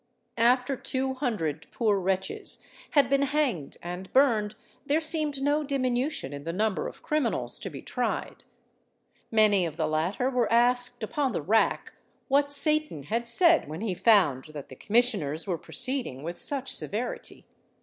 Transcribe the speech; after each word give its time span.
After 0.39 0.75
two 0.75 1.13
hundred 1.13 1.67
poor 1.69 1.99
wretches 1.99 2.57
had 2.97 3.07
been 3.07 3.21
hanged 3.21 3.77
and 3.83 4.11
burned, 4.11 4.55
there 4.83 4.99
seemed 4.99 5.43
no 5.43 5.63
diminution 5.63 6.33
in 6.33 6.43
the 6.43 6.51
number 6.51 6.87
of 6.87 7.03
criminals 7.03 7.59
to 7.59 7.69
be 7.69 7.83
tried. 7.83 8.43
Many 9.29 9.63
of 9.63 9.77
the 9.77 9.85
latter 9.85 10.27
were 10.31 10.51
asked 10.51 11.03
upon 11.03 11.33
the 11.33 11.41
rack 11.43 11.93
what 12.29 12.51
Satan 12.51 13.03
had 13.03 13.27
said 13.27 13.67
when 13.67 13.81
he 13.81 13.93
found 13.93 14.45
that 14.55 14.69
the 14.69 14.75
commissioners 14.75 15.45
were 15.45 15.59
proceeding 15.59 16.23
with 16.23 16.39
such 16.39 16.73
severity? 16.73 17.45